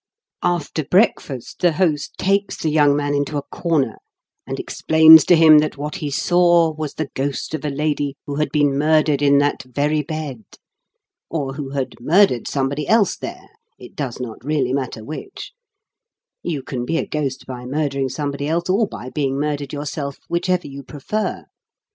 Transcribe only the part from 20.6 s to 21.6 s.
you prefer.